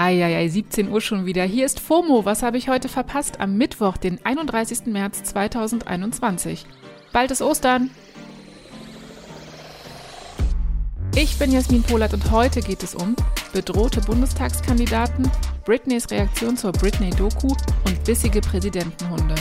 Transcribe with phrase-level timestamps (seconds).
[0.00, 1.44] Eieiei, 17 Uhr schon wieder.
[1.44, 2.24] Hier ist FOMO.
[2.24, 3.38] Was habe ich heute verpasst?
[3.38, 4.86] Am Mittwoch, den 31.
[4.86, 6.64] März 2021.
[7.12, 7.90] Bald ist Ostern.
[11.14, 13.14] Ich bin Jasmin Polat und heute geht es um
[13.52, 15.30] bedrohte Bundestagskandidaten,
[15.66, 19.34] Britneys Reaktion zur Britney-Doku und bissige Präsidentenhunde.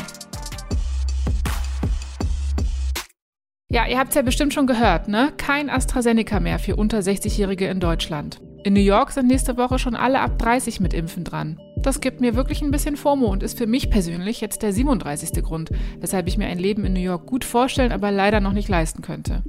[3.72, 5.32] Ja, ihr habt es ja bestimmt schon gehört, ne?
[5.38, 8.42] Kein AstraZeneca mehr für unter 60-Jährige in Deutschland.
[8.64, 11.60] In New York sind nächste Woche schon alle ab 30 mit Impfen dran.
[11.78, 15.44] Das gibt mir wirklich ein bisschen FOMO und ist für mich persönlich jetzt der 37.
[15.44, 15.70] Grund,
[16.00, 19.04] weshalb ich mir ein Leben in New York gut vorstellen, aber leider noch nicht leisten
[19.04, 19.44] könnte.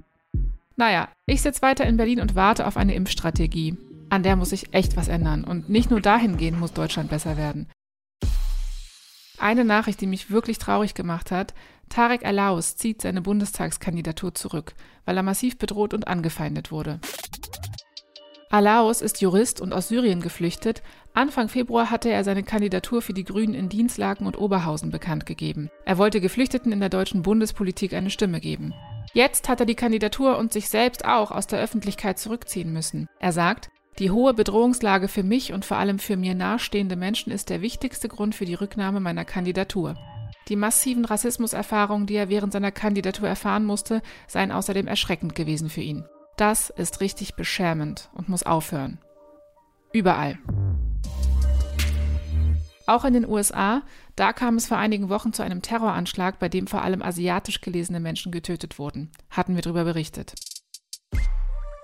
[0.76, 3.78] Naja, ich sitze weiter in Berlin und warte auf eine Impfstrategie.
[4.10, 7.68] An der muss sich echt was ändern und nicht nur dahingehend muss Deutschland besser werden.
[9.40, 11.54] Eine Nachricht, die mich wirklich traurig gemacht hat,
[11.88, 14.74] Tarek Alaus zieht seine Bundestagskandidatur zurück,
[15.06, 17.00] weil er massiv bedroht und angefeindet wurde.
[18.50, 20.82] Alaus ist Jurist und aus Syrien geflüchtet.
[21.14, 25.70] Anfang Februar hatte er seine Kandidatur für die Grünen in Dienstlaken und Oberhausen bekannt gegeben.
[25.86, 28.74] Er wollte Geflüchteten in der deutschen Bundespolitik eine Stimme geben.
[29.14, 33.08] Jetzt hat er die Kandidatur und sich selbst auch aus der Öffentlichkeit zurückziehen müssen.
[33.18, 37.50] Er sagt, die hohe Bedrohungslage für mich und vor allem für mir nahestehende Menschen ist
[37.50, 39.96] der wichtigste Grund für die Rücknahme meiner Kandidatur.
[40.48, 45.82] Die massiven Rassismuserfahrungen, die er während seiner Kandidatur erfahren musste, seien außerdem erschreckend gewesen für
[45.82, 46.04] ihn.
[46.36, 48.98] Das ist richtig beschämend und muss aufhören.
[49.92, 50.38] Überall.
[52.86, 53.82] Auch in den USA,
[54.16, 58.00] da kam es vor einigen Wochen zu einem Terroranschlag, bei dem vor allem asiatisch gelesene
[58.00, 59.12] Menschen getötet wurden.
[59.30, 60.34] Hatten wir darüber berichtet.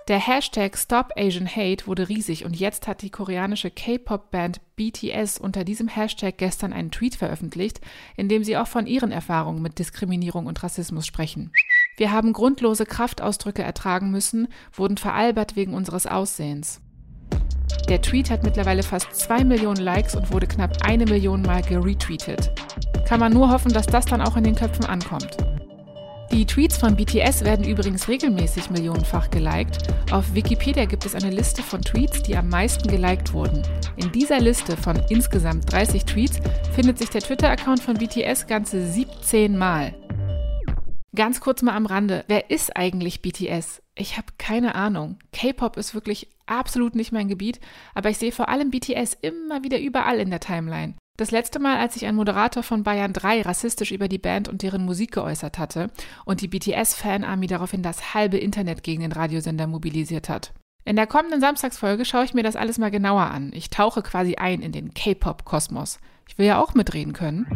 [0.07, 5.65] Der Hashtag Stop Asian Hate wurde riesig und jetzt hat die koreanische K-Pop-Band BTS unter
[5.65, 7.81] diesem Hashtag gestern einen Tweet veröffentlicht,
[8.15, 11.51] in dem sie auch von ihren Erfahrungen mit Diskriminierung und Rassismus sprechen.
[11.97, 16.79] Wir haben grundlose Kraftausdrücke ertragen müssen, wurden veralbert wegen unseres Aussehens.
[17.89, 22.53] Der Tweet hat mittlerweile fast zwei Millionen Likes und wurde knapp eine Million Mal geretweetet.
[23.05, 25.37] Kann man nur hoffen, dass das dann auch in den Köpfen ankommt.
[26.31, 29.77] Die Tweets von BTS werden übrigens regelmäßig millionenfach geliked.
[30.11, 33.63] Auf Wikipedia gibt es eine Liste von Tweets, die am meisten geliked wurden.
[33.95, 36.39] In dieser Liste von insgesamt 30 Tweets
[36.75, 39.95] findet sich der Twitter-Account von BTS ganze 17 Mal.
[41.15, 43.81] Ganz kurz mal am Rande, wer ist eigentlich BTS?
[43.95, 45.17] Ich habe keine Ahnung.
[45.31, 47.59] K-Pop ist wirklich absolut nicht mein Gebiet,
[47.95, 50.95] aber ich sehe vor allem BTS immer wieder überall in der Timeline.
[51.17, 54.61] Das letzte Mal, als sich ein Moderator von Bayern 3 rassistisch über die Band und
[54.61, 55.89] deren Musik geäußert hatte
[56.25, 60.53] und die BTS-Fanarmy daraufhin das halbe Internet gegen den Radiosender mobilisiert hat.
[60.85, 63.51] In der kommenden Samstagsfolge schaue ich mir das alles mal genauer an.
[63.55, 65.99] Ich tauche quasi ein in den K-Pop-Kosmos.
[66.29, 67.47] Ich will ja auch mitreden können.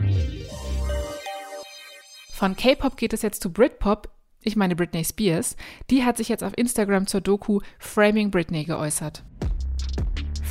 [2.31, 4.09] Von K-Pop geht es jetzt zu Britpop.
[4.41, 5.55] Ich meine Britney Spears.
[5.91, 9.23] Die hat sich jetzt auf Instagram zur Doku Framing Britney geäußert.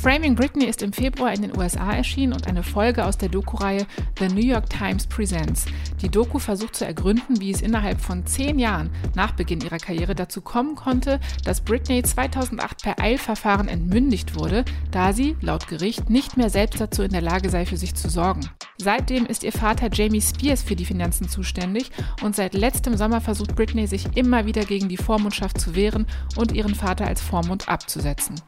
[0.01, 3.85] Framing Britney ist im Februar in den USA erschienen und eine Folge aus der Doku-Reihe
[4.17, 5.67] The New York Times Presents.
[6.01, 10.15] Die Doku versucht zu ergründen, wie es innerhalb von zehn Jahren nach Beginn ihrer Karriere
[10.15, 16.35] dazu kommen konnte, dass Britney 2008 per Eilverfahren entmündigt wurde, da sie, laut Gericht, nicht
[16.35, 18.49] mehr selbst dazu in der Lage sei, für sich zu sorgen.
[18.79, 21.91] Seitdem ist ihr Vater Jamie Spears für die Finanzen zuständig
[22.23, 26.07] und seit letztem Sommer versucht Britney sich immer wieder gegen die Vormundschaft zu wehren
[26.37, 28.41] und ihren Vater als Vormund abzusetzen.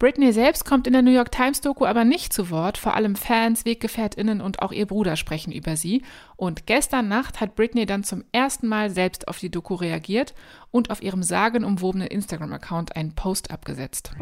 [0.00, 2.78] Britney selbst kommt in der New York Times Doku aber nicht zu Wort.
[2.78, 6.02] Vor allem Fans, Weggefährtinnen und auch ihr Bruder sprechen über sie.
[6.36, 10.32] Und gestern Nacht hat Britney dann zum ersten Mal selbst auf die Doku reagiert
[10.70, 14.12] und auf ihrem sagenumwobenen Instagram-Account einen Post abgesetzt.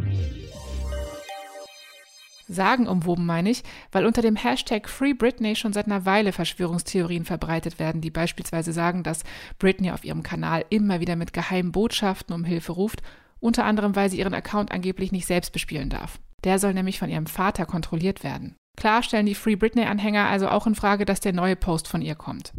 [2.49, 3.63] Sagenumwoben meine ich,
[3.93, 8.73] weil unter dem Hashtag Free Britney schon seit einer Weile Verschwörungstheorien verbreitet werden, die beispielsweise
[8.73, 9.23] sagen, dass
[9.61, 13.01] Britney auf ihrem Kanal immer wieder mit geheimen Botschaften um Hilfe ruft
[13.41, 16.19] unter anderem weil sie ihren Account angeblich nicht selbst bespielen darf.
[16.45, 18.57] Der soll nämlich von ihrem Vater kontrolliert werden.
[18.77, 22.15] Klar stellen die Free Britney-Anhänger also auch in Frage, dass der neue Post von ihr
[22.15, 22.53] kommt.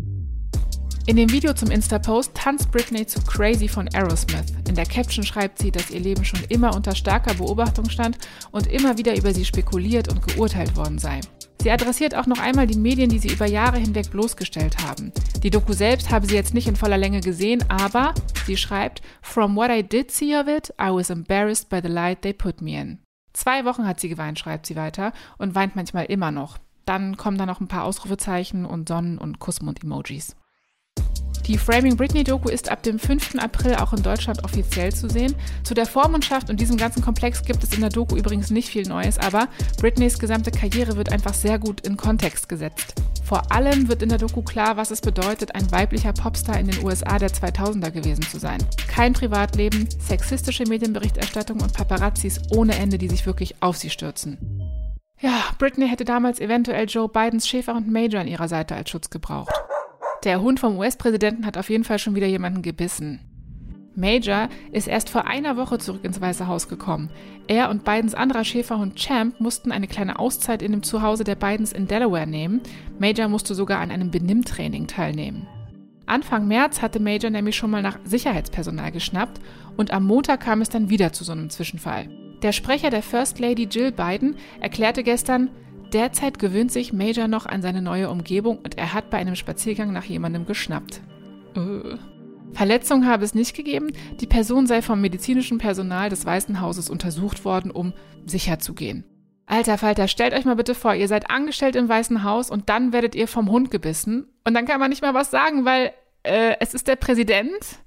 [1.09, 4.53] In dem Video zum Insta-Post tanzt Britney zu Crazy von Aerosmith.
[4.67, 8.19] In der Caption schreibt sie, dass ihr Leben schon immer unter starker Beobachtung stand
[8.51, 11.21] und immer wieder über sie spekuliert und geurteilt worden sei.
[11.63, 15.11] Sie adressiert auch noch einmal die Medien, die sie über Jahre hinweg bloßgestellt haben.
[15.41, 18.13] Die Doku selbst habe sie jetzt nicht in voller Länge gesehen, aber
[18.45, 22.21] sie schreibt, From what I did see of it, I was embarrassed by the light
[22.21, 22.99] they put me in.
[23.33, 26.59] Zwei Wochen hat sie geweint, schreibt sie weiter, und weint manchmal immer noch.
[26.85, 30.35] Dann kommen da noch ein paar Ausrufezeichen und Sonnen- und Kussmund-Emojis.
[31.49, 33.39] Die Framing Britney Doku ist ab dem 5.
[33.39, 35.33] April auch in Deutschland offiziell zu sehen.
[35.63, 38.87] Zu der Vormundschaft und diesem ganzen Komplex gibt es in der Doku übrigens nicht viel
[38.87, 39.47] Neues, aber
[39.81, 42.93] Britneys gesamte Karriere wird einfach sehr gut in Kontext gesetzt.
[43.23, 46.85] Vor allem wird in der Doku klar, was es bedeutet, ein weiblicher Popstar in den
[46.85, 48.59] USA der 2000er gewesen zu sein.
[48.87, 54.37] Kein Privatleben, sexistische Medienberichterstattung und Paparazzis ohne Ende, die sich wirklich auf sie stürzen.
[55.19, 59.51] Ja, Britney hätte damals eventuell Joe Bidens Schäferhund Major an ihrer Seite als Schutz gebraucht.
[60.25, 63.21] Der Hund vom US-Präsidenten hat auf jeden Fall schon wieder jemanden gebissen.
[63.95, 67.09] Major ist erst vor einer Woche zurück ins Weiße Haus gekommen.
[67.47, 71.71] Er und Bidens anderer Schäferhund Champ mussten eine kleine Auszeit in dem Zuhause der Bidens
[71.71, 72.61] in Delaware nehmen.
[72.99, 75.47] Major musste sogar an einem Benimmtraining teilnehmen.
[76.05, 79.39] Anfang März hatte Major nämlich schon mal nach Sicherheitspersonal geschnappt
[79.77, 82.09] und am Montag kam es dann wieder zu so einem Zwischenfall.
[82.41, 85.49] Der Sprecher der First Lady Jill Biden erklärte gestern,
[85.93, 89.91] derzeit gewöhnt sich Major noch an seine neue Umgebung und er hat bei einem Spaziergang
[89.91, 91.01] nach jemandem geschnappt.
[91.55, 91.97] Uh.
[92.53, 97.45] Verletzungen habe es nicht gegeben, die Person sei vom medizinischen Personal des Weißen Hauses untersucht
[97.45, 97.93] worden, um
[98.25, 99.03] sicher zu gehen.
[99.45, 102.93] Alter Falter, stellt euch mal bitte vor, ihr seid angestellt im Weißen Haus und dann
[102.93, 105.91] werdet ihr vom Hund gebissen und dann kann man nicht mal was sagen, weil
[106.23, 107.79] äh, es ist der Präsident.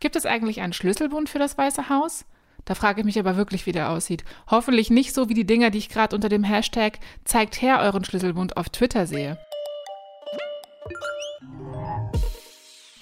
[0.00, 2.24] Gibt es eigentlich einen Schlüsselbund für das Weiße Haus?
[2.72, 4.24] Da frage ich mich aber wirklich, wie der aussieht.
[4.50, 8.02] Hoffentlich nicht so wie die Dinger, die ich gerade unter dem Hashtag zeigt her euren
[8.02, 9.36] Schlüsselbund auf Twitter sehe.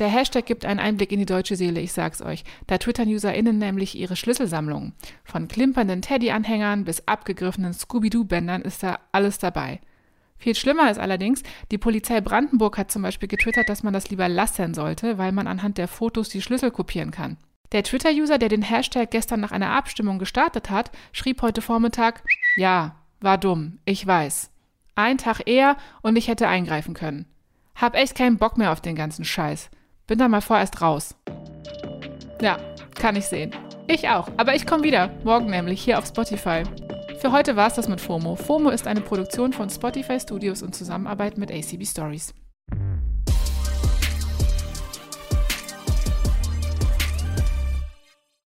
[0.00, 2.42] Der Hashtag gibt einen Einblick in die deutsche Seele, ich sag's euch.
[2.66, 4.92] Da twittern UserInnen nämlich ihre Schlüsselsammlungen.
[5.22, 9.78] Von klimpernden Teddy-Anhängern bis abgegriffenen Scooby-Doo-Bändern ist da alles dabei.
[10.36, 14.28] Viel schlimmer ist allerdings, die Polizei Brandenburg hat zum Beispiel getwittert, dass man das lieber
[14.28, 17.36] lassen sollte, weil man anhand der Fotos die Schlüssel kopieren kann.
[17.72, 22.22] Der Twitter-User, der den Hashtag gestern nach einer Abstimmung gestartet hat, schrieb heute Vormittag,
[22.56, 24.50] ja, war dumm, ich weiß.
[24.96, 27.26] Ein Tag eher und ich hätte eingreifen können.
[27.76, 29.70] Hab echt keinen Bock mehr auf den ganzen Scheiß.
[30.08, 31.14] Bin da mal vorerst raus.
[32.40, 32.58] Ja,
[32.96, 33.54] kann ich sehen.
[33.86, 35.10] Ich auch, aber ich komme wieder.
[35.22, 36.64] Morgen nämlich hier auf Spotify.
[37.20, 38.34] Für heute war es das mit FOMO.
[38.34, 42.34] FOMO ist eine Produktion von Spotify Studios in Zusammenarbeit mit ACB Stories.